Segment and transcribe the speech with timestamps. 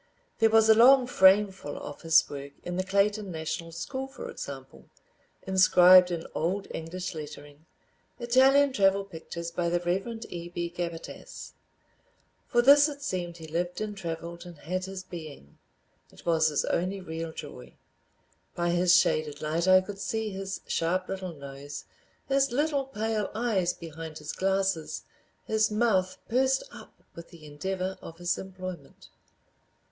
[0.39, 4.89] There was a long frameful of his work in the Clayton National School, for example,
[5.43, 7.67] inscribed in old English lettering,
[8.19, 10.23] "Italian Travel Pictures, by the Rev.
[10.31, 10.49] E.
[10.49, 10.73] B.
[10.75, 11.51] Gabbitas."
[12.47, 15.59] For this it seemed he lived and traveled and had his being.
[16.11, 17.75] It was his only real joy.
[18.55, 21.85] By his shaded light I could see his sharp little nose,
[22.27, 25.03] his little pale eyes behind his glasses,
[25.45, 29.09] his mouth pursed up with the endeavor of his employment.